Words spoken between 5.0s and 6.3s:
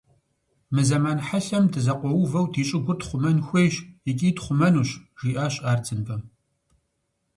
жиӏащ Ардзинбэм.